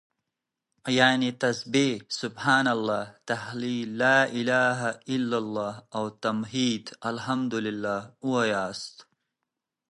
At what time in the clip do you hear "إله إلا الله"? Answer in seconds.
4.39-5.73